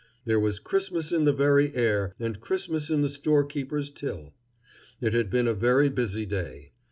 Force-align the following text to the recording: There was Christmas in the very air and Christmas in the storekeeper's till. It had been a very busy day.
There 0.25 0.39
was 0.39 0.57
Christmas 0.57 1.11
in 1.11 1.25
the 1.25 1.31
very 1.31 1.75
air 1.75 2.15
and 2.19 2.39
Christmas 2.39 2.89
in 2.89 3.03
the 3.03 3.07
storekeeper's 3.09 3.91
till. 3.91 4.33
It 4.99 5.13
had 5.13 5.29
been 5.29 5.47
a 5.47 5.53
very 5.53 5.89
busy 5.91 6.25
day. 6.25 6.71